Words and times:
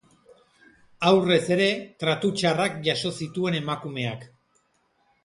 Aurrez 1.09 1.43
ere 1.55 1.67
tratu 2.03 2.31
txarrak 2.39 2.79
jaso 2.89 3.13
zituen 3.25 3.59
emakumeak. 3.59 4.27